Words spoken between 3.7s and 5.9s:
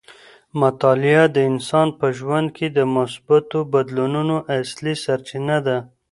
بدلونونو اصلي سرچینه ده.